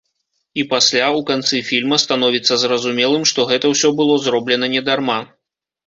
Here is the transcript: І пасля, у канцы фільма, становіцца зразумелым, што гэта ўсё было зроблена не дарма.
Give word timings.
І 0.61 0.63
пасля, 0.71 1.09
у 1.17 1.21
канцы 1.27 1.59
фільма, 1.69 2.01
становіцца 2.05 2.59
зразумелым, 2.65 3.31
што 3.33 3.49
гэта 3.53 3.65
ўсё 3.75 3.97
было 4.01 4.21
зроблена 4.25 4.65
не 4.77 4.81
дарма. 4.91 5.25